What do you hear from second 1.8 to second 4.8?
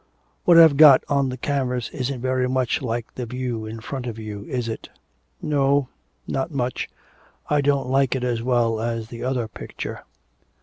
isn't very much like the view in front of you, is